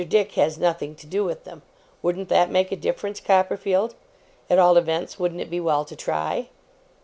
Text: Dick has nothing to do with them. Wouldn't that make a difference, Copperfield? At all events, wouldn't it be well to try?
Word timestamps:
Dick 0.09 0.31
has 0.31 0.57
nothing 0.57 0.95
to 0.95 1.05
do 1.05 1.23
with 1.23 1.43
them. 1.43 1.61
Wouldn't 2.01 2.27
that 2.29 2.49
make 2.49 2.71
a 2.71 2.75
difference, 2.75 3.19
Copperfield? 3.19 3.93
At 4.49 4.57
all 4.57 4.75
events, 4.77 5.19
wouldn't 5.19 5.41
it 5.41 5.51
be 5.51 5.59
well 5.59 5.85
to 5.85 5.95
try? 5.95 6.49